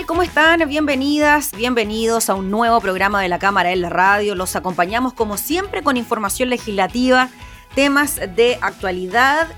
[0.00, 0.06] Tal?
[0.06, 0.68] ¿Cómo están?
[0.68, 4.34] Bienvenidas, bienvenidos a un nuevo programa de la Cámara en la Radio.
[4.34, 7.28] Los acompañamos como siempre con información legislativa,
[7.74, 9.48] temas de actualidad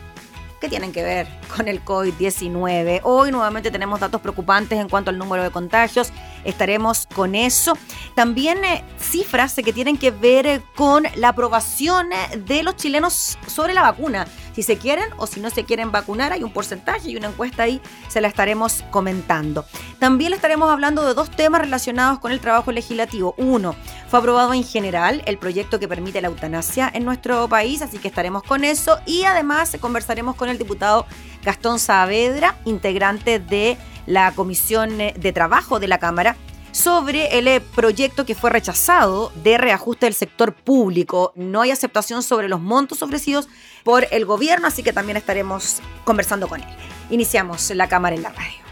[0.60, 3.00] que tienen que ver con el COVID-19.
[3.02, 6.12] Hoy nuevamente tenemos datos preocupantes en cuanto al número de contagios.
[6.44, 7.76] Estaremos con eso.
[8.14, 13.38] También eh, cifras que tienen que ver eh, con la aprobación eh, de los chilenos
[13.46, 14.26] sobre la vacuna.
[14.54, 17.62] Si se quieren o si no se quieren vacunar, hay un porcentaje y una encuesta
[17.62, 19.64] ahí, se la estaremos comentando.
[19.98, 23.34] También estaremos hablando de dos temas relacionados con el trabajo legislativo.
[23.38, 23.74] Uno,
[24.08, 28.08] fue aprobado en general el proyecto que permite la eutanasia en nuestro país, así que
[28.08, 28.98] estaremos con eso.
[29.06, 31.06] Y además conversaremos con el diputado
[31.42, 36.36] Gastón Saavedra, integrante de la Comisión de Trabajo de la Cámara,
[36.72, 41.32] sobre el eh, proyecto que fue rechazado de reajuste del sector público.
[41.36, 43.48] No hay aceptación sobre los montos ofrecidos
[43.84, 46.68] por el gobierno, así que también estaremos conversando con él.
[47.10, 48.62] Iniciamos la Cámara en la radio.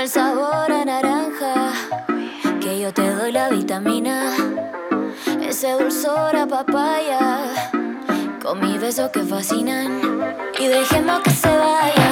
[0.00, 1.72] el sabor a naranja,
[2.58, 4.32] que yo te doy la vitamina,
[5.42, 7.70] ese dulzor a papaya,
[8.42, 10.00] con mis besos que fascinan,
[10.58, 12.10] y dejemos que se vaya,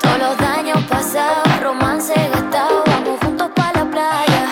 [0.00, 4.46] todos los daños pasados, romance gastado, vamos juntos para la playa,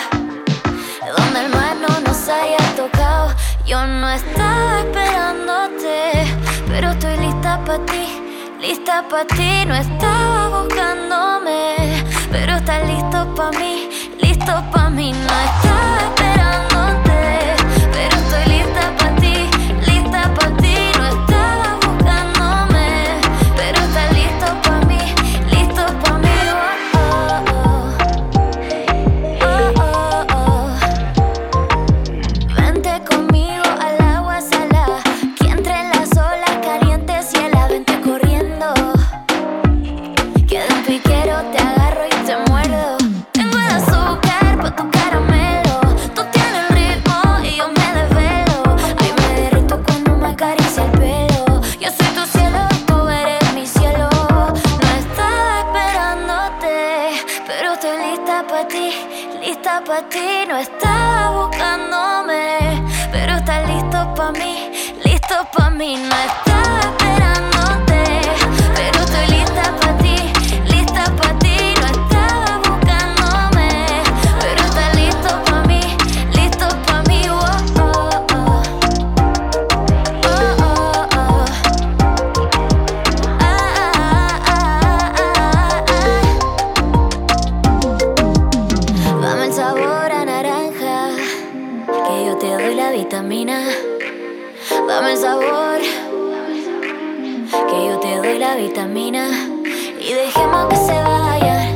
[1.17, 3.33] donde el mar no nos haya tocado,
[3.65, 6.25] yo no estaba esperándote,
[6.67, 8.21] pero estoy lista para ti.
[8.61, 12.03] Lista pa' ti, no estaba buscándome.
[12.31, 16.24] Pero estás listo pa' mí, listo pa' mí, no estaba esperándote.
[92.97, 93.43] Dame
[95.11, 95.79] el sabor,
[97.51, 99.27] que yo te doy la vitamina.
[99.99, 101.75] Y dejemos que se vayan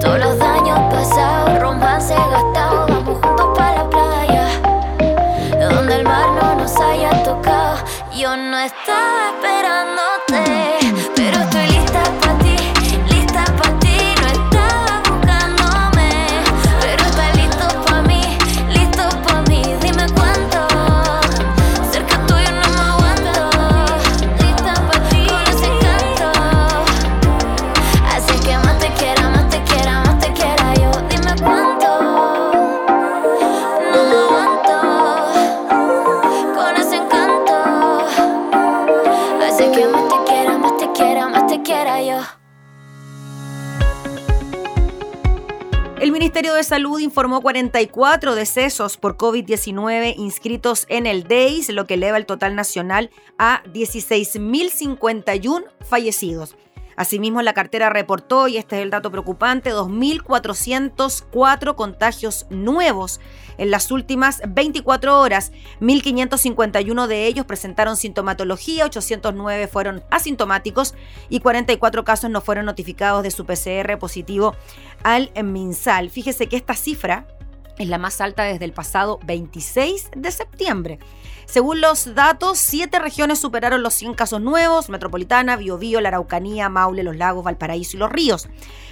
[0.00, 2.86] todos los daños pasados, romance gastado.
[2.88, 4.48] Vamos juntos para la playa,
[5.70, 7.78] donde el mar no nos haya tocado.
[8.16, 10.07] Yo no estaba esperándote,
[46.64, 52.56] Salud informó 44 decesos por COVID-19 inscritos en el DEIS, lo que eleva el total
[52.56, 56.56] nacional a 16.051 fallecidos.
[56.98, 63.20] Asimismo, la cartera reportó, y este es el dato preocupante, 2.404 contagios nuevos
[63.56, 65.52] en las últimas 24 horas.
[65.80, 70.96] 1.551 de ellos presentaron sintomatología, 809 fueron asintomáticos
[71.28, 74.56] y 44 casos no fueron notificados de su PCR positivo
[75.04, 76.10] al MinSal.
[76.10, 77.28] Fíjese que esta cifra
[77.78, 80.98] es la más alta desde el pasado 26 de septiembre.
[81.50, 87.02] Según los datos, siete regiones superaron los 100 casos nuevos, Metropolitana, Biobío, la Araucanía, Maule,
[87.02, 88.48] Los Lagos, Valparaíso y Los Ríos.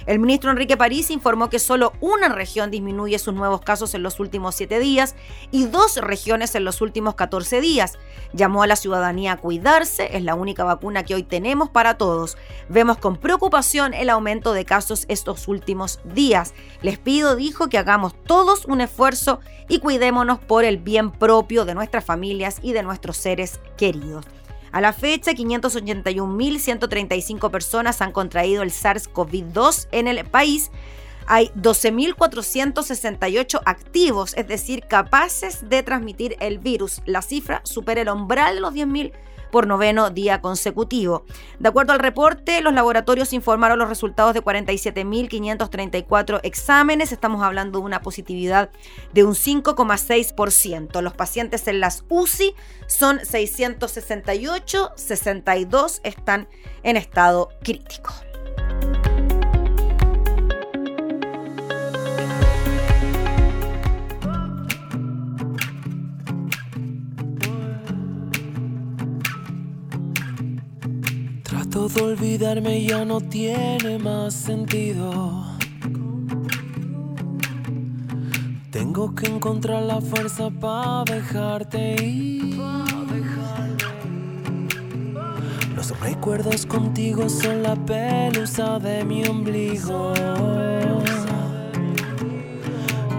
[0.07, 4.19] El ministro Enrique París informó que solo una región disminuye sus nuevos casos en los
[4.19, 5.15] últimos siete días
[5.51, 7.99] y dos regiones en los últimos 14 días.
[8.33, 12.37] Llamó a la ciudadanía a cuidarse, es la única vacuna que hoy tenemos para todos.
[12.69, 16.55] Vemos con preocupación el aumento de casos estos últimos días.
[16.81, 21.75] Les pido, dijo, que hagamos todos un esfuerzo y cuidémonos por el bien propio de
[21.75, 22.05] nuestras
[22.61, 24.25] y de nuestros seres queridos.
[24.71, 30.71] A la fecha, 581.135 personas han contraído el SARS-CoV-2 en el país.
[31.25, 37.01] Hay 12.468 activos, es decir, capaces de transmitir el virus.
[37.05, 39.11] La cifra supera el umbral de los 10.000
[39.51, 41.25] por noveno día consecutivo.
[41.59, 47.11] De acuerdo al reporte, los laboratorios informaron los resultados de 47.534 exámenes.
[47.11, 48.69] Estamos hablando de una positividad
[49.13, 51.01] de un 5,6%.
[51.01, 52.55] Los pacientes en las UCI
[52.87, 56.47] son 668, 62 están
[56.83, 58.13] en estado crítico.
[71.77, 75.45] Todo olvidarme ya no tiene más sentido.
[78.71, 82.59] Tengo que encontrar la fuerza para dejarte ir.
[85.75, 90.13] Los recuerdos contigo son la pelusa de mi ombligo.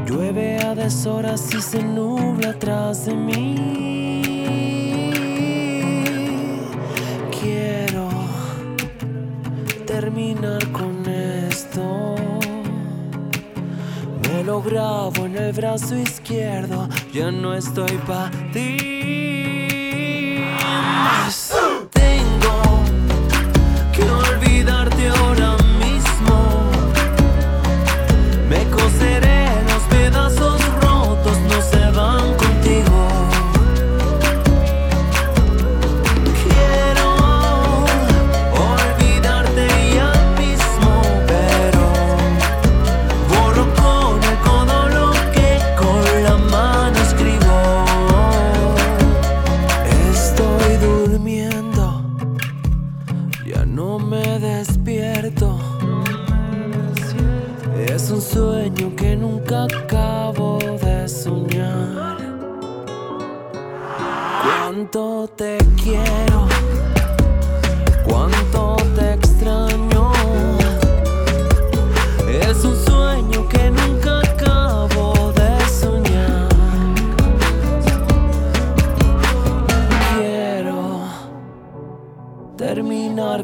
[0.04, 3.87] Llueve a deshoras y se nubla atrás de mí.
[9.88, 12.14] Terminar con esto.
[14.22, 18.97] Me lo grabo en el brazo izquierdo, ya no estoy para ti.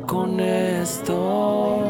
[0.01, 1.81] Con esto.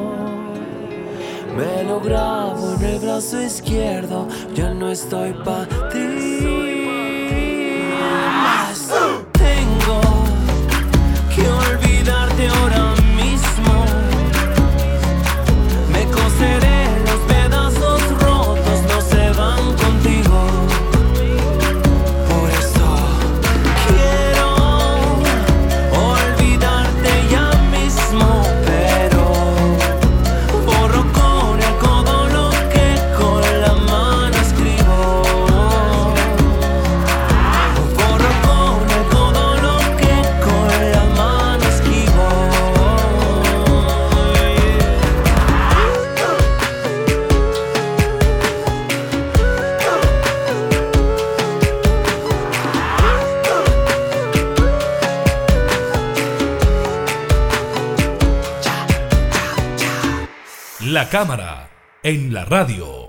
[1.57, 6.64] Me lo grabo en el brazo izquierdo, ya no estoy para ti.
[61.09, 61.71] Cámara,
[62.03, 63.07] en la radio.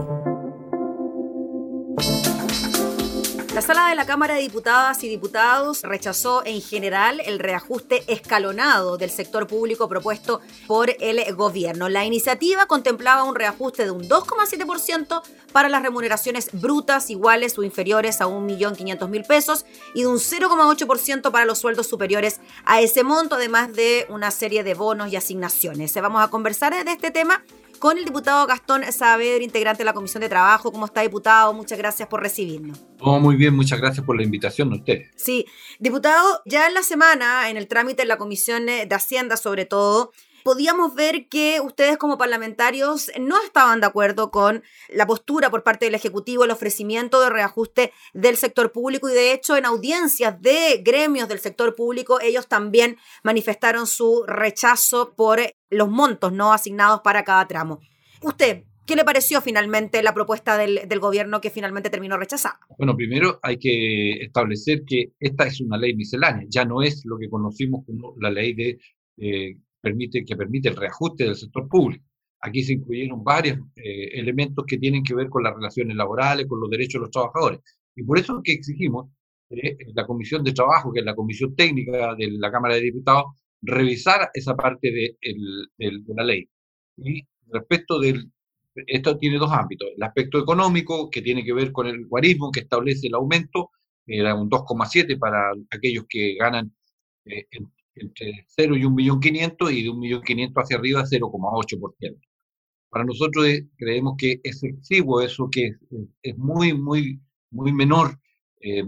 [3.54, 8.98] La sala de la Cámara de Diputadas y Diputados rechazó en general el reajuste escalonado
[8.98, 11.90] del sector público propuesto por el gobierno.
[11.90, 18.22] La iniciativa contemplaba un reajuste de un 2,7% para las remuneraciones brutas iguales o inferiores
[18.22, 23.74] a 1.500.000 pesos y de un 0,8% para los sueldos superiores a ese monto, además
[23.74, 25.94] de una serie de bonos y asignaciones.
[25.94, 27.44] Vamos a conversar de este tema
[27.80, 30.72] con el diputado Gastón Saavedra, integrante de la Comisión de Trabajo.
[30.72, 31.54] ¿Cómo está, diputado?
[31.54, 32.80] Muchas gracias por recibirnos.
[33.00, 35.04] Oh, muy bien, muchas gracias por la invitación a usted.
[35.16, 35.46] Sí,
[35.80, 40.12] diputado, ya en la semana, en el trámite en la Comisión de Hacienda sobre todo,
[40.46, 44.62] podíamos ver que ustedes como parlamentarios no estaban de acuerdo con
[44.94, 49.34] la postura por parte del Ejecutivo, el ofrecimiento de reajuste del sector público y de
[49.34, 55.40] hecho en audiencias de gremios del sector público ellos también manifestaron su rechazo por
[55.72, 57.80] los montos no asignados para cada tramo.
[58.22, 62.60] Usted, ¿Qué le pareció finalmente la propuesta del, gobierno que finalmente terminó rechazada?
[62.78, 67.18] Bueno, primero hay que establecer que esta es una ley miscelánea, ya no es lo
[67.18, 68.78] que conocimos como la ley de,
[69.18, 72.04] eh, permite, que permite el reajuste del sector público.
[72.42, 76.60] Aquí se incluyeron varios eh, elementos que tienen que ver con las relaciones laborales, con
[76.60, 77.60] los derechos de los trabajadores.
[77.96, 79.08] Y por eso es que exigimos
[79.50, 83.26] que la Comisión de Trabajo, que es la Comisión Técnica de la Cámara de Diputados,
[83.62, 86.50] revisar esa parte de, de la ley.
[86.98, 88.32] Y respecto del,
[88.88, 89.88] esto tiene dos ámbitos.
[89.96, 93.72] El aspecto económico, que tiene que ver con el guarismo, que establece el aumento,
[94.08, 96.72] era un 2,7 para aquellos que ganan
[97.26, 97.48] eh,
[97.96, 102.20] entre 0 y 1.500.000 y de 1.500.000 hacia arriba 0,8%.
[102.90, 105.72] Para nosotros eh, creemos que es excesivo eso, que
[106.22, 107.20] es, muy, muy,
[107.52, 108.20] muy menor,
[108.62, 108.84] eh,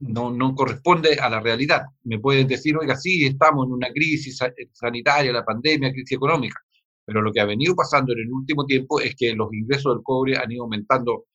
[0.00, 1.82] no, no corresponde a la realidad.
[2.04, 4.38] Me pueden decir, oiga, sí, estamos en una crisis
[4.72, 6.56] sanitaria, la pandemia, crisis económica.
[7.04, 10.02] Pero lo que ha venido pasando en el último tiempo es que los ingresos del
[10.02, 11.26] cobre han ido aumentando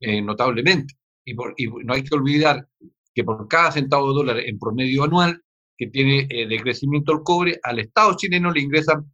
[0.00, 0.94] eh, notablemente.
[1.24, 2.68] Y, no hay que olvidar
[3.14, 5.40] que por cada centavo de dólar en promedio anual
[5.82, 9.12] que tiene eh, de crecimiento el cobre, al Estado chileno le ingresan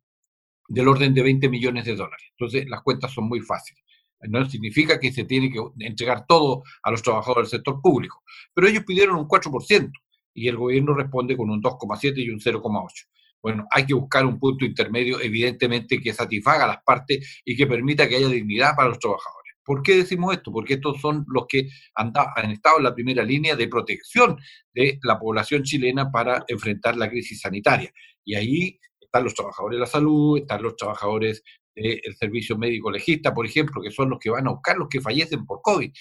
[0.69, 2.27] del orden de 20 millones de dólares.
[2.33, 3.83] Entonces, las cuentas son muy fáciles.
[4.29, 8.23] No significa que se tiene que entregar todo a los trabajadores del sector público,
[8.53, 9.91] pero ellos pidieron un 4%
[10.35, 13.07] y el gobierno responde con un 2,7 y un 0,8.
[13.41, 18.07] Bueno, hay que buscar un punto intermedio, evidentemente, que satisfaga las partes y que permita
[18.07, 19.38] que haya dignidad para los trabajadores.
[19.69, 20.51] ¿Por qué decimos esto?
[20.51, 22.11] Porque estos son los que han,
[22.51, 24.39] estado en la primera línea de protección
[24.73, 27.93] de la población chilena para enfrentar la crisis sanitaria.
[28.25, 31.43] Y ahí están los trabajadores de la salud, están los trabajadores
[31.75, 35.03] del servicio médico legista, por ejemplo, que son los que van a buscar los que
[35.03, 35.93] fallecen por COVID.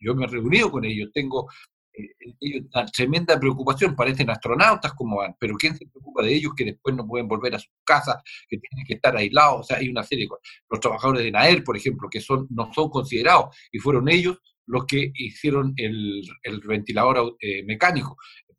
[0.00, 1.48] Yo me he reunido con ellos, tengo
[2.92, 7.06] tremenda preocupación, parecen astronautas como van, pero ¿quién se preocupa de ellos que después no
[7.06, 8.16] pueden volver a sus casas,
[8.48, 9.60] que tienen que estar aislados?
[9.60, 10.48] O sea, hay una serie de cosas.
[10.70, 14.86] Los trabajadores de NAER, por ejemplo, que son, no son considerados y fueron ellos los
[14.86, 18.16] que hicieron el, el ventilador eh, mecánico,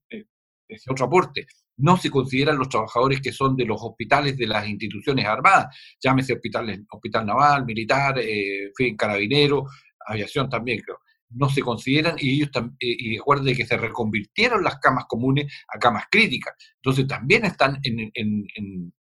[0.09, 0.25] eh,
[0.67, 1.47] ese otro aporte.
[1.77, 6.33] No se consideran los trabajadores que son de los hospitales de las instituciones armadas, llámese
[6.33, 9.65] hospitales, hospital naval, militar, eh, fin, carabinero,
[10.05, 10.99] aviación también, creo
[11.33, 15.79] no se consideran y ellos también, y recuerden que se reconvirtieron las camas comunes a
[15.79, 16.53] camas críticas.
[16.75, 17.79] Entonces también están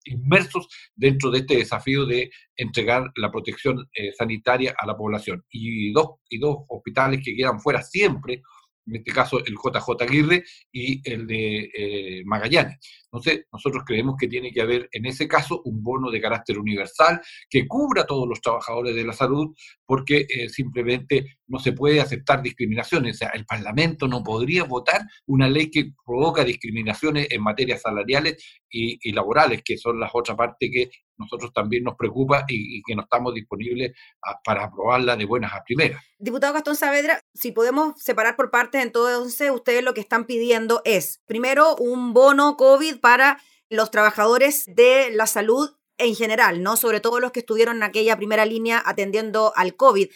[0.04, 5.44] inmersos dentro de este desafío de entregar la protección eh, sanitaria a la población.
[5.50, 8.42] Y dos, y dos hospitales que quedan fuera siempre
[8.86, 12.78] en este caso el JJ Aguirre y el de eh, Magallanes.
[13.04, 17.20] Entonces, nosotros creemos que tiene que haber en ese caso un bono de carácter universal
[17.50, 22.00] que cubra a todos los trabajadores de la salud, porque eh, simplemente no se puede
[22.00, 23.16] aceptar discriminaciones.
[23.16, 28.62] O sea, el Parlamento no podría votar una ley que provoca discriminaciones en materias salariales
[28.70, 33.02] y, laborales, que son las otras partes que nosotros también nos preocupa y, que no
[33.02, 33.92] estamos disponibles
[34.45, 36.02] para aprobarla de buenas a primeras.
[36.19, 41.23] Diputado Gastón Saavedra, si podemos separar por partes, entonces ustedes lo que están pidiendo es,
[41.26, 43.38] primero, un bono COVID para
[43.69, 46.76] los trabajadores de la salud en general, ¿no?
[46.76, 50.09] Sobre todo los que estuvieron en aquella primera línea atendiendo al COVID.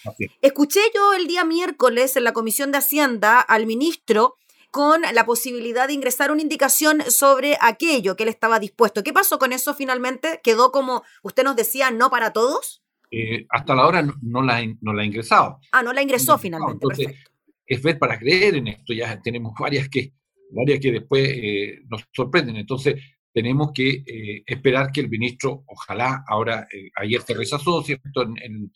[0.43, 4.37] Escuché yo el día miércoles en la Comisión de Hacienda al ministro
[4.77, 9.03] con la posibilidad de ingresar una indicación sobre aquello que él estaba dispuesto.
[9.03, 10.39] ¿Qué pasó con eso finalmente?
[10.45, 12.83] ¿Quedó como usted nos decía, no para todos?
[13.11, 15.61] Eh, hasta la hora no, la, no la ha ingresado.
[15.73, 16.75] Ah, no la ingresó finalmente.
[16.75, 17.25] entonces,
[17.67, 18.93] es ver para creer en esto.
[18.93, 20.13] Ya tenemos varias que,
[20.51, 22.57] varias que después eh, nos sorprenden.
[22.57, 22.97] Entonces,
[23.33, 28.71] tenemos que eh, esperar que el ministro, ojalá, ahora, ayer se rechazó, ¿cierto?, en,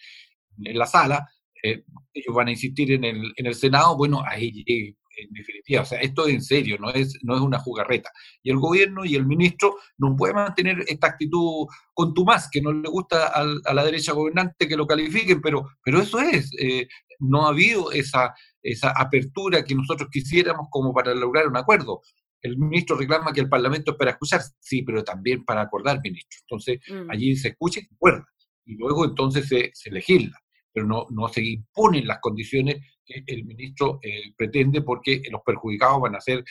[0.64, 1.28] en, la sala,
[1.62, 5.82] ellos van a insistir en el, en el Senado, bueno, ahí en definitiva.
[5.82, 8.10] O sea, esto es en serio, no es, no es una jugarreta.
[8.42, 12.88] Y el gobierno y el ministro no pueden mantener esta actitud contumaz, que no le
[12.88, 16.50] gusta a, la derecha gobernante que lo califiquen, pero, pero eso es.
[16.58, 22.00] Eh, no ha habido esa, esa apertura que nosotros quisiéramos como para lograr un acuerdo.
[22.42, 26.38] El ministro reclama que el Parlamento es para escuchar, sí, pero también para acordar, ministro.
[26.42, 27.10] Entonces, mm.
[27.10, 28.26] allí se escucha y se acuerda.
[28.64, 30.38] Y luego entonces se, se legisla
[30.72, 32.76] pero no, no se imponen las condiciones
[33.10, 36.44] que el ministro eh, pretende porque los perjudicados van a ser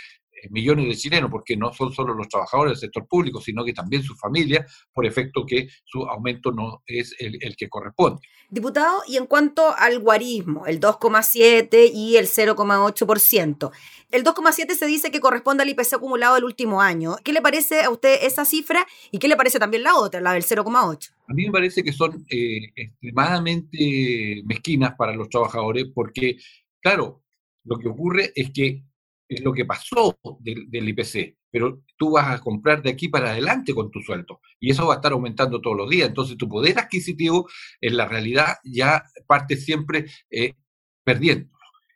[0.49, 4.03] millones de chilenos, porque no son solo los trabajadores del sector público, sino que también
[4.03, 8.21] su familia, por efecto que su aumento no es el, el que corresponde.
[8.49, 13.71] Diputado, y en cuanto al guarismo, el 2,7 y el 0,8%.
[14.11, 17.17] El 2,7 se dice que corresponde al IPC acumulado del último año.
[17.23, 20.33] ¿Qué le parece a usted esa cifra y qué le parece también la otra, la
[20.33, 21.11] del 0,8?
[21.27, 26.37] A mí me parece que son eh, extremadamente mezquinas para los trabajadores porque,
[26.81, 27.21] claro,
[27.65, 28.83] lo que ocurre es que
[29.29, 33.75] es lo que pasó del, IPC, pero tú vas a comprar de aquí para adelante
[33.75, 36.09] con tu sueldo y eso va a estar aumentando todos los días.
[36.09, 37.47] Entonces tu poder adquisitivo
[37.79, 40.55] en la realidad ya parte siempre eh,
[41.03, 41.51] perdiendo.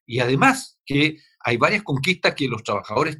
[0.05, 3.17] Y además que hay varias conquistas que los trabajadores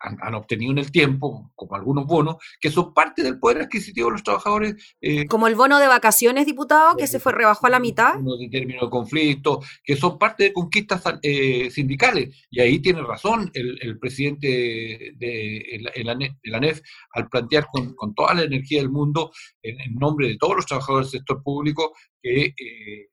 [0.00, 4.12] han, obtenido en el tiempo, como algunos bonos, que son parte del poder adquisitivo de
[4.12, 4.96] los trabajadores.
[5.00, 8.14] Eh, como el bono de vacaciones, diputado, que se fue rebajó a la mitad.
[8.14, 12.46] De término de conflicto, que son parte de conquistas eh, sindicales.
[12.50, 16.80] Y ahí tiene razón el, presidente de, la, ANEF
[17.12, 19.32] al plantear con, toda la energía del mundo,
[19.62, 23.08] en, nombre de todos los trabajadores del sector público, que eh,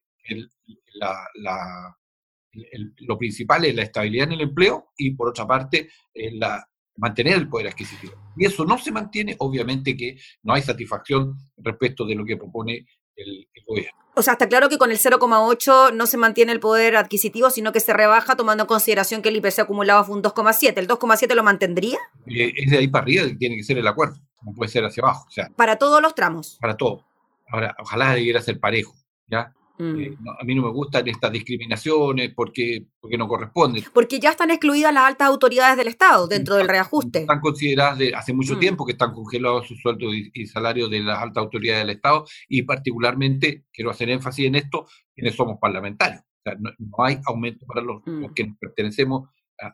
[2.98, 7.48] lo principal es la estabilidad en el empleo y por otra parte la, mantener el
[7.48, 8.14] poder adquisitivo.
[8.36, 12.86] Y eso no se mantiene, obviamente que no hay satisfacción respecto de lo que propone
[13.16, 13.98] el, gobierno.
[14.14, 17.72] O sea, está claro que con el 0,8 no se mantiene el poder adquisitivo, sino
[17.72, 20.76] que se rebaja tomando en consideración que el IPC acumulado fue un 2,7.
[20.76, 21.98] ¿El 2,7 lo mantendría?
[22.26, 24.84] Eh, es de ahí para arriba que tiene que ser el acuerdo, no puede ser
[24.84, 25.26] hacia abajo.
[25.28, 26.58] O sea, para todos los tramos.
[26.60, 27.06] Para todo.
[27.48, 28.94] Ahora, ojalá debiera ser parejo,
[29.28, 29.54] ¿ya?
[29.82, 30.28] Eh, mm.
[30.40, 33.82] a mí no me gustan estas discriminaciones porque, porque no corresponden.
[33.92, 37.20] Porque ya están excluidas las altas autoridades del Estado dentro del reajuste.
[37.20, 38.60] Están consideradas de hace mucho mm.
[38.60, 42.62] tiempo que están congelados sus sueldos y, salarios de las altas autoridades del Estado y
[42.62, 46.20] particularmente, quiero hacer énfasis en esto, quienes somos parlamentarios.
[46.20, 46.70] O sea, no,
[47.04, 48.34] hay aumento para los, mm.
[48.34, 49.28] que pertenecemos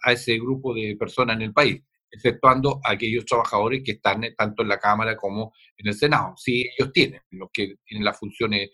[0.04, 4.62] a, ese grupo de personas en el país exceptuando a aquellos trabajadores que están tanto
[4.62, 6.32] en la Cámara como en el Senado.
[6.36, 8.70] Sí, ellos tienen, los que tienen las funciones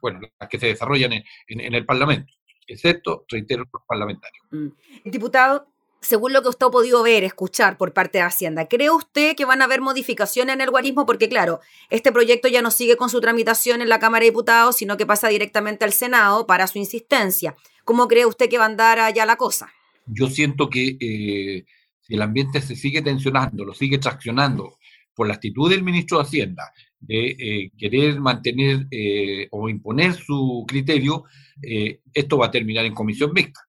[0.00, 2.32] bueno, las que se desarrollan en, el Parlamento,
[2.66, 4.44] excepto, reitero, los parlamentarios.
[4.50, 4.68] Mm.
[5.04, 5.66] Diputado,
[6.00, 9.44] según lo que usted ha podido ver, escuchar por parte de Hacienda, ¿cree usted que
[9.44, 11.06] van a haber modificaciones en el guarismo?
[11.06, 11.60] Porque claro,
[11.90, 15.06] este proyecto ya no sigue con su tramitación en la Cámara de Diputados, sino que
[15.06, 17.54] pasa directamente al Senado para su insistencia.
[17.84, 19.72] ¿Cómo cree usted que va a andar allá la cosa?
[20.06, 21.64] Yo siento que eh,
[22.00, 24.78] si el ambiente se sigue tensionando, lo sigue traccionando
[25.14, 30.64] por la actitud del ministro de Hacienda, de eh, querer mantener eh, o imponer su
[30.68, 31.24] criterio,
[31.62, 33.60] eh, esto va a terminar en comisión mixta.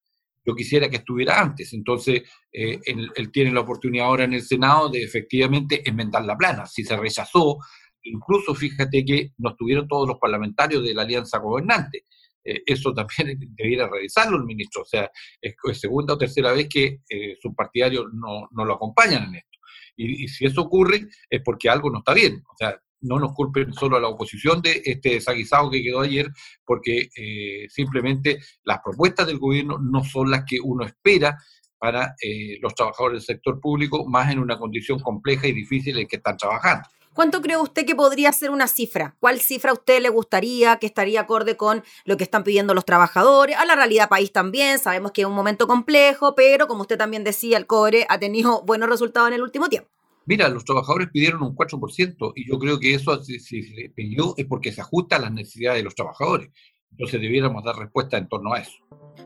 [0.46, 5.04] Yo quisiera que estuviera antes, entonces él, tiene la oportunidad ahora en el Senado de
[5.04, 6.66] efectivamente enmendar la plana.
[6.66, 7.60] Si se rechazó,
[8.02, 12.06] incluso fíjate que no estuvieron todos los parlamentarios de la alianza gobernante.
[12.44, 14.82] eso también debiera revisarlo el ministro.
[14.82, 17.02] O sea, es, segunda o tercera vez que
[17.40, 19.60] sus partidarios no, no, lo acompañan en esto.
[19.96, 22.42] Y, y, si eso ocurre es porque algo no está bien.
[22.52, 26.30] O sea, no nos culpen solo a la oposición de este desaguisado que quedó ayer,
[26.66, 31.38] porque eh, simplemente las propuestas del gobierno no son las que uno espera
[31.78, 36.08] para eh, los trabajadores del sector público, más en una condición compleja y difícil en
[36.08, 36.88] que están trabajando.
[37.14, 39.16] ¿Cuánto cree usted que podría ser una cifra?
[39.20, 42.86] ¿Cuál cifra a usted le gustaría que estaría acorde con lo que están pidiendo los
[42.86, 43.58] trabajadores?
[43.58, 47.26] A la realidad país también, sabemos que es un momento complejo, pero como usted también
[47.26, 49.90] decía, el cobre ha tenido buenos resultados en el último tiempo.
[50.26, 54.46] Mira, los trabajadores pidieron un 4% y yo creo que eso si, se pidió es
[54.46, 56.50] porque se ajusta a las necesidades de los trabajadores.
[56.92, 58.72] Entonces debiéramos dar respuesta en torno a eso.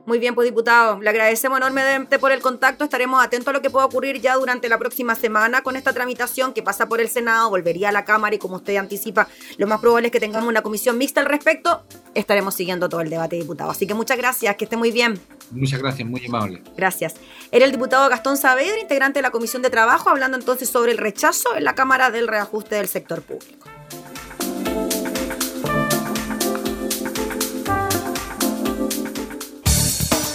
[0.06, 2.84] Muy bien, pues diputado, le agradecemos enormemente por el contacto.
[2.84, 6.54] Estaremos atentos a lo que pueda ocurrir ya durante la próxima semana con esta tramitación
[6.54, 9.80] que pasa por el Senado, volvería a la Cámara y como usted anticipa, lo más
[9.80, 11.86] probable es que tengamos una comisión mixta al respecto.
[12.14, 13.72] Estaremos siguiendo todo el debate, diputado.
[13.72, 15.20] Así que muchas gracias, que esté muy bien.
[15.52, 16.62] Muchas gracias, muy amable.
[16.78, 17.16] Gracias.
[17.52, 20.98] Era el diputado Gastón Saavedra, integrante de la Comisión de Trabajo, hablando entonces sobre el
[21.00, 23.75] rechazo en la Cámara del reajuste del sector público.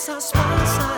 [0.00, 0.89] essas passas.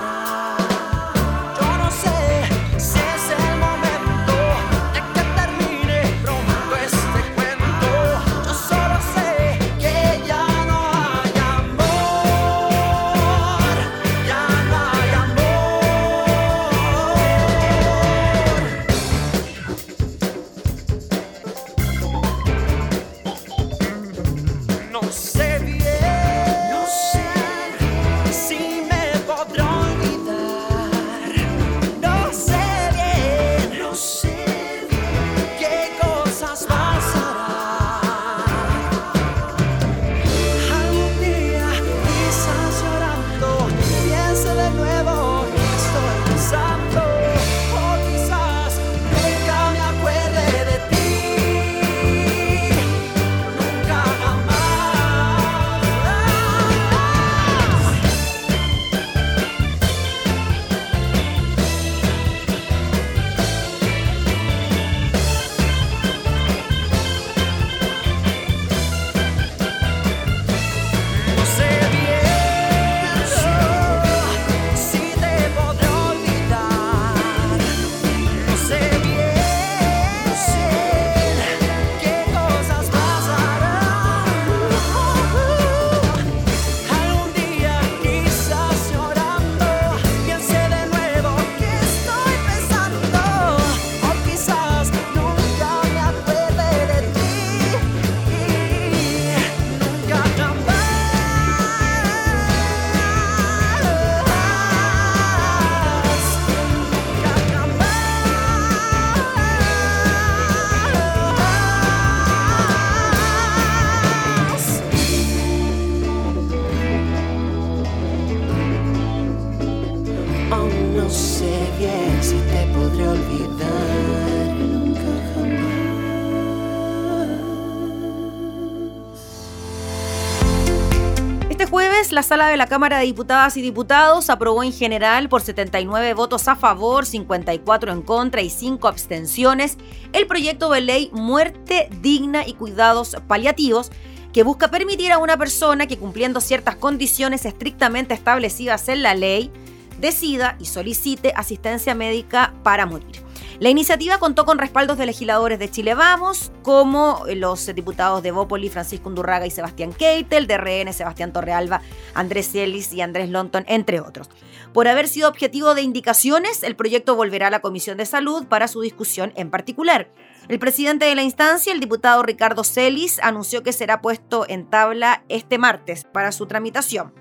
[132.13, 136.47] La sala de la Cámara de Diputadas y Diputados aprobó en general por 79 votos
[136.47, 139.79] a favor, 54 en contra y 5 abstenciones
[140.13, 143.91] el proyecto de ley Muerte Digna y Cuidados Paliativos
[144.33, 149.51] que busca permitir a una persona que cumpliendo ciertas condiciones estrictamente establecidas en la ley,
[149.99, 153.32] decida y solicite asistencia médica para morir.
[153.63, 158.69] La iniciativa contó con respaldos de legisladores de Chile Vamos, como los diputados de Bópoli,
[158.69, 161.81] Francisco Undurraga y Sebastián Keitel, de RN, Sebastián Torrealba,
[162.13, 164.29] Andrés Ellis y Andrés Lonton, entre otros.
[164.73, 168.67] Por haber sido objetivo de indicaciones, el proyecto volverá a la Comisión de Salud para
[168.67, 170.11] su discusión en particular.
[170.49, 175.23] El presidente de la instancia, el diputado Ricardo Celis, anunció que será puesto en tabla
[175.29, 177.15] este martes para su tramitación.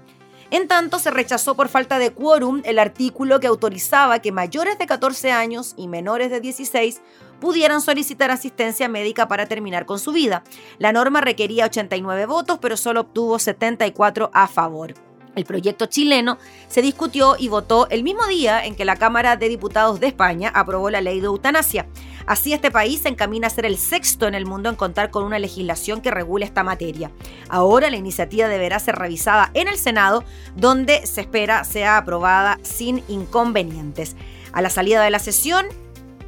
[0.52, 4.86] En tanto, se rechazó por falta de quórum el artículo que autorizaba que mayores de
[4.86, 7.02] 14 años y menores de 16
[7.40, 10.44] pudieran solicitar asistencia médica para terminar con su vida.
[10.78, 14.94] La norma requería 89 votos, pero solo obtuvo 74 a favor.
[15.36, 16.38] El proyecto chileno
[16.68, 20.52] se discutió y votó el mismo día en que la Cámara de Diputados de España
[20.54, 21.88] aprobó la ley de eutanasia.
[22.26, 25.24] Así este país se encamina a ser el sexto en el mundo en contar con
[25.24, 27.12] una legislación que regule esta materia.
[27.50, 30.24] Ahora la iniciativa deberá ser revisada en el Senado,
[30.56, 34.16] donde se espera sea aprobada sin inconvenientes.
[34.54, 35.66] A la salida de la sesión,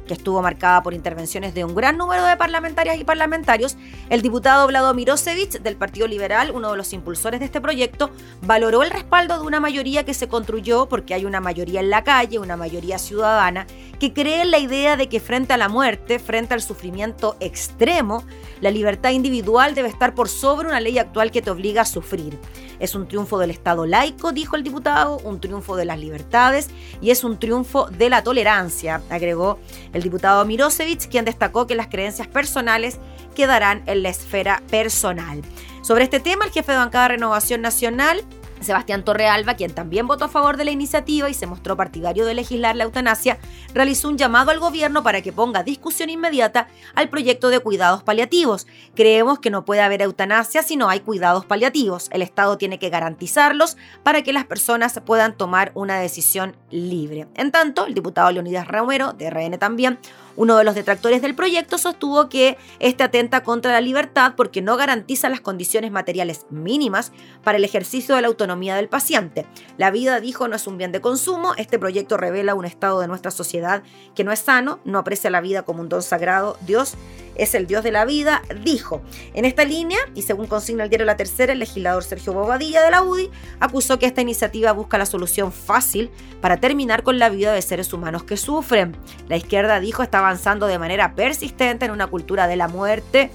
[0.06, 3.76] que estuvo marcada por intervenciones de un gran número de parlamentarias y parlamentarios,
[4.10, 8.10] el diputado Vlado Mirosevich del Partido Liberal, uno de los impulsores de este proyecto,
[8.42, 12.04] valoró el respaldo de una mayoría que se construyó porque hay una mayoría en la
[12.04, 13.66] calle, una mayoría ciudadana,
[13.98, 18.24] que cree en la idea de que frente a la muerte, frente al sufrimiento extremo,
[18.60, 22.38] la libertad individual debe estar por sobre una ley actual que te obliga a sufrir.
[22.80, 26.68] Es un triunfo del Estado laico, dijo el diputado, un triunfo de las libertades
[27.00, 29.58] y es un triunfo de la tolerancia, agregó
[29.94, 32.98] el diputado Mirosevich, quien destacó que las creencias personales
[33.34, 35.40] quedarán en la esfera personal.
[35.82, 38.22] Sobre este tema, el jefe de bancada de Renovación Nacional
[38.64, 42.34] Sebastián Torrealba, quien también votó a favor de la iniciativa y se mostró partidario de
[42.34, 43.38] legislar la eutanasia,
[43.74, 48.66] realizó un llamado al gobierno para que ponga discusión inmediata al proyecto de cuidados paliativos.
[48.94, 52.08] Creemos que no puede haber eutanasia si no hay cuidados paliativos.
[52.12, 57.28] El Estado tiene que garantizarlos para que las personas puedan tomar una decisión libre.
[57.34, 59.98] En tanto, el diputado Leonidas Romero, de RN también,
[60.36, 64.76] uno de los detractores del proyecto sostuvo que este atenta contra la libertad porque no
[64.76, 67.12] garantiza las condiciones materiales mínimas
[67.44, 69.46] para el ejercicio de la autonomía del paciente.
[69.76, 71.54] La vida, dijo, no es un bien de consumo.
[71.56, 73.82] Este proyecto revela un estado de nuestra sociedad
[74.14, 76.56] que no es sano, no aprecia la vida como un don sagrado.
[76.64, 76.94] Dios
[77.34, 79.02] es el Dios de la vida, dijo.
[79.34, 82.90] En esta línea, y según consigna el diario La Tercera, el legislador Sergio Bobadilla de
[82.90, 83.28] la UDI
[83.60, 87.92] acusó que esta iniciativa busca la solución fácil para terminar con la vida de seres
[87.92, 88.96] humanos que sufren.
[89.28, 93.30] La izquierda dijo está avanzando de manera persistente en una cultura de la muerte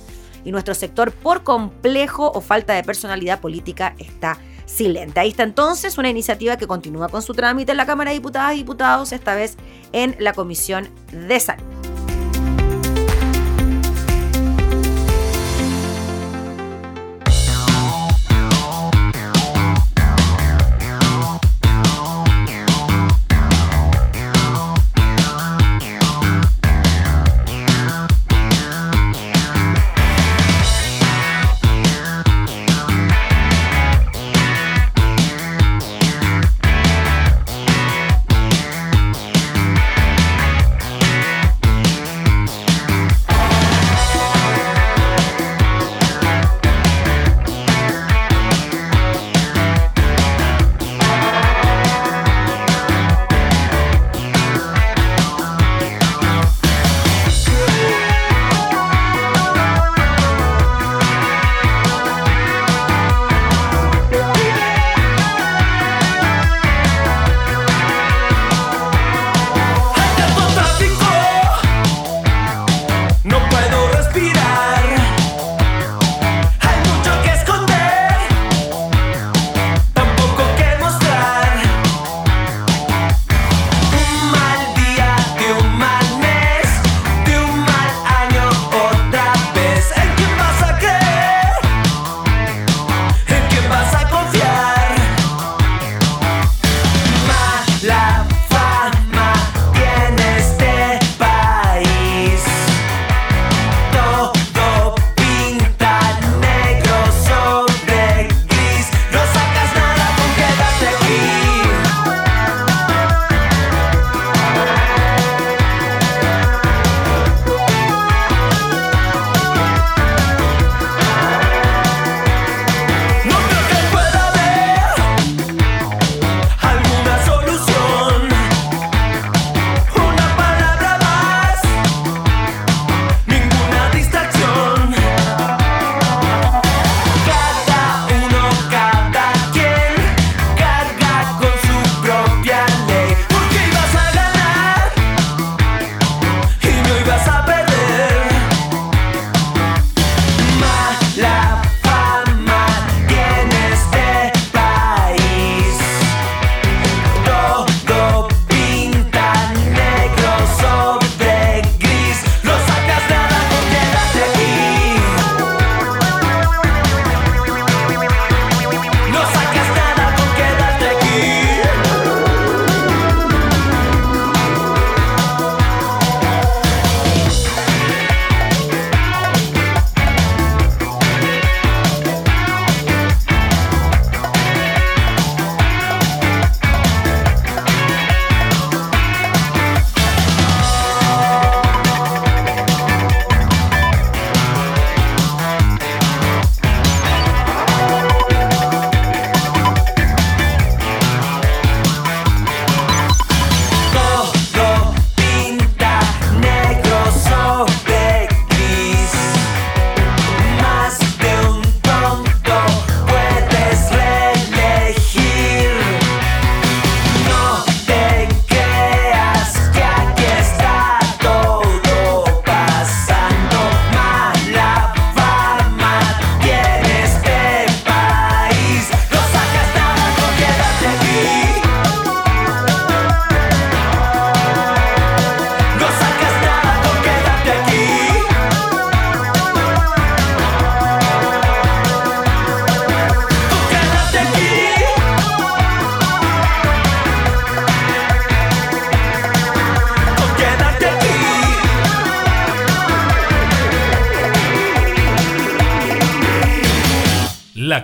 [0.46, 4.38] y nuestro sector por complejo o falta de personalidad política está
[4.70, 5.20] silente.
[5.20, 8.54] Ahí está entonces una iniciativa que continúa con su trámite en la Cámara de Diputadas
[8.54, 9.58] y Diputados, esta vez
[9.92, 11.79] en la Comisión de Salud.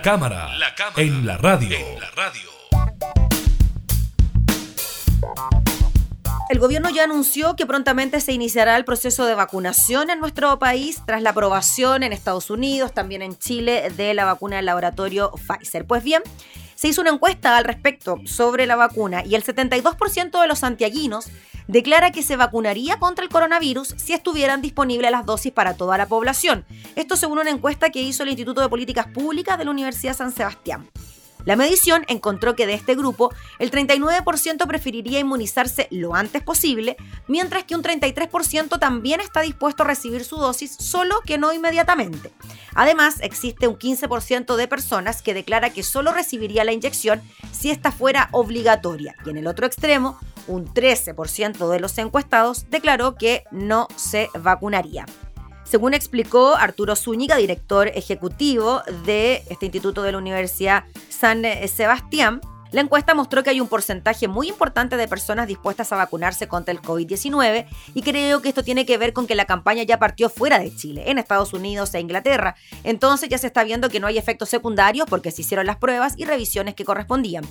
[0.06, 0.48] La cámara,
[0.98, 1.76] en la radio.
[6.48, 11.02] El gobierno ya anunció que prontamente se iniciará el proceso de vacunación en nuestro país
[11.06, 15.84] tras la aprobación en Estados Unidos, también en Chile, de la vacuna del laboratorio Pfizer.
[15.86, 16.22] Pues bien,
[16.76, 21.26] se hizo una encuesta al respecto sobre la vacuna y el 72% de los santiaguinos
[21.66, 26.06] declara que se vacunaría contra el coronavirus si estuvieran disponibles las dosis para toda la
[26.06, 26.64] población.
[26.94, 30.30] Esto según una encuesta que hizo el Instituto de Políticas Públicas de la Universidad San
[30.30, 30.88] Sebastián.
[31.46, 36.96] La medición encontró que de este grupo, el 39% preferiría inmunizarse lo antes posible,
[37.28, 42.32] mientras que un 33% también está dispuesto a recibir su dosis, solo que no inmediatamente.
[42.74, 47.92] Además, existe un 15% de personas que declara que solo recibiría la inyección si esta
[47.92, 49.14] fuera obligatoria.
[49.24, 55.06] Y en el otro extremo, un 13% de los encuestados declaró que no se vacunaría.
[55.68, 62.40] Según explicó Arturo Zúñiga, director ejecutivo de este instituto de la Universidad San Sebastián,
[62.72, 66.72] la encuesta mostró que hay un porcentaje muy importante de personas dispuestas a vacunarse contra
[66.72, 70.28] el COVID-19 y creo que esto tiene que ver con que la campaña ya partió
[70.28, 72.56] fuera de Chile, en Estados Unidos e Inglaterra.
[72.84, 76.14] Entonces ya se está viendo que no hay efectos secundarios porque se hicieron las pruebas
[76.16, 77.44] y revisiones que correspondían.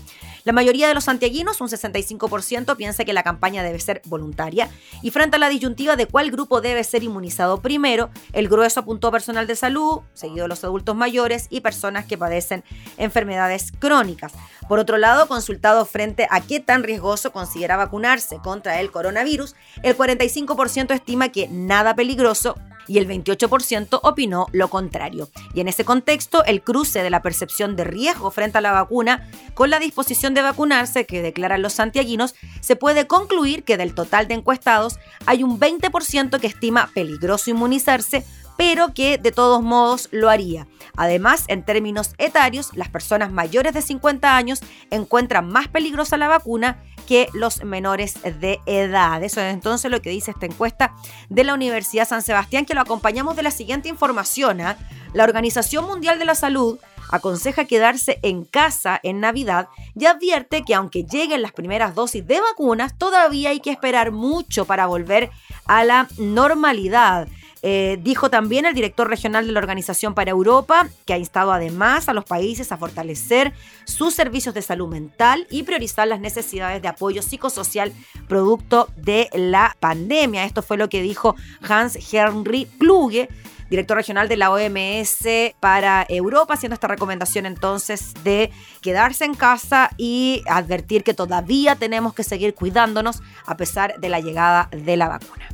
[0.43, 4.69] La mayoría de los santiaguinos, un 65%, piensa que la campaña debe ser voluntaria
[5.01, 9.11] y frente a la disyuntiva de cuál grupo debe ser inmunizado primero, el grueso apuntó
[9.11, 12.63] personal de salud, seguido los adultos mayores y personas que padecen
[12.97, 14.33] enfermedades crónicas.
[14.67, 19.95] Por otro lado, consultado frente a qué tan riesgoso considera vacunarse contra el coronavirus, el
[19.95, 22.55] 45% estima que nada peligroso
[22.87, 25.29] y el 28% opinó lo contrario.
[25.53, 29.27] Y en ese contexto, el cruce de la percepción de riesgo frente a la vacuna
[29.53, 34.27] con la disposición de vacunarse que declaran los santiaguinos, se puede concluir que del total
[34.27, 38.25] de encuestados hay un 20% que estima peligroso inmunizarse
[38.57, 40.67] pero que de todos modos lo haría.
[40.95, 46.81] Además, en términos etarios, las personas mayores de 50 años encuentran más peligrosa la vacuna
[47.05, 49.23] que los menores de edad.
[49.23, 50.95] Eso es entonces lo que dice esta encuesta
[51.29, 54.61] de la Universidad San Sebastián, que lo acompañamos de la siguiente información.
[54.61, 54.77] ¿ah?
[55.13, 56.79] La Organización Mundial de la Salud
[57.11, 62.41] aconseja quedarse en casa en Navidad y advierte que aunque lleguen las primeras dosis de
[62.41, 65.29] vacunas, todavía hay que esperar mucho para volver
[65.65, 67.27] a la normalidad.
[67.67, 72.07] Eh, dijo también el director regional de la Organización para Europa que ha instado además
[72.07, 73.53] a los países a fortalecer
[73.85, 77.91] sus servicios de salud mental y priorizar las necesidades de apoyo psicosocial
[78.27, 80.45] producto de la pandemia.
[80.45, 81.35] Esto fue lo que dijo
[81.67, 83.29] Hans Henry Kluge
[83.67, 85.25] director regional de la OMS
[85.59, 88.51] para Europa, haciendo esta recomendación entonces de
[88.81, 94.19] quedarse en casa y advertir que todavía tenemos que seguir cuidándonos a pesar de la
[94.19, 95.49] llegada de la vacuna.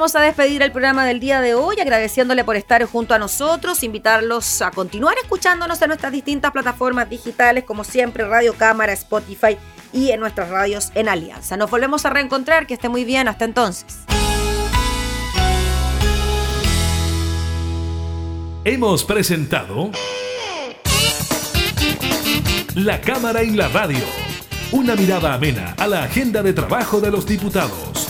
[0.00, 3.82] Comenzamos a despedir el programa del día de hoy, agradeciéndole por estar junto a nosotros,
[3.82, 9.58] invitarlos a continuar escuchándonos en nuestras distintas plataformas digitales, como siempre, Radio Cámara, Spotify
[9.92, 11.58] y en nuestras radios en Alianza.
[11.58, 13.98] Nos volvemos a reencontrar, que esté muy bien, hasta entonces.
[18.64, 19.90] Hemos presentado
[22.74, 24.06] La Cámara en la Radio,
[24.72, 28.09] una mirada amena a la agenda de trabajo de los diputados.